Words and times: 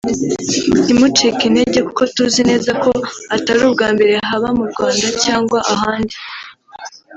ntimucike 0.83 1.43
intege 1.49 1.79
kuko 1.87 2.01
tuzi 2.15 2.41
neza 2.49 2.71
ko 2.83 2.89
atari 3.35 3.61
ubwa 3.67 3.87
mbere 3.95 4.13
haba 4.29 4.47
mu 4.57 4.65
Rwanda 4.71 5.07
cyangwa 5.23 5.59
ahandi 5.73 6.15